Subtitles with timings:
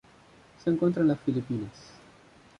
[0.63, 1.91] Se encuentra en las Filipinas.